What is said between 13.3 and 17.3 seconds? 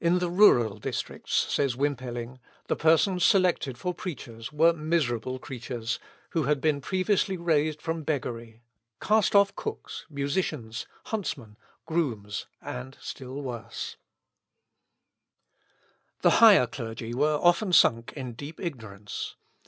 worse. Apologia pro Rep. Christ. The higher clergy